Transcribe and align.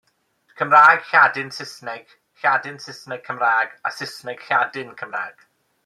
Cymraeg-Lladin-Saesneg, 0.57 2.07
Lladin-Saesneg-Cymraeg 2.41 3.69
a 3.85 3.89
Saesneg-Lladin-Cymraeg. 3.91 5.35